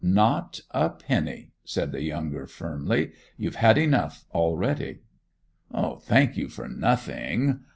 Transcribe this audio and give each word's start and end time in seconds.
'Not 0.03 0.61
a 0.71 0.89
penny,' 0.89 1.51
said 1.63 1.91
the 1.91 2.01
younger 2.01 2.47
firmly. 2.47 3.11
'You've 3.37 3.57
had 3.57 3.77
enough 3.77 4.25
already.' 4.31 5.01
'Thank 5.75 6.35
you 6.35 6.47
for 6.47 6.67
nothing. 6.67 7.59